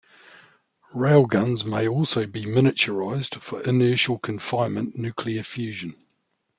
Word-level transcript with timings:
Railguns 0.95 1.63
may 1.63 1.87
also 1.87 2.25
be 2.25 2.41
miniaturized 2.41 3.35
for 3.39 3.61
inertial 3.61 4.17
confinement 4.17 4.95
nuclear 4.97 5.43
fusion. 5.43 5.93